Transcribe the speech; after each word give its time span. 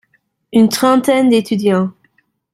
Une 0.51 0.67
trentaine 0.67 1.29
d’étudiants. 1.29 1.91